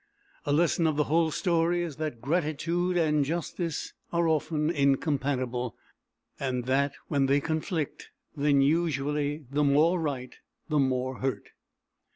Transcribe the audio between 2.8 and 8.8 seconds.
and justice are often incompatible; and that when they conflict, then,